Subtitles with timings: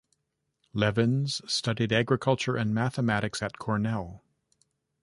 [0.73, 4.23] Levins studied agriculture and mathematics at Cornell.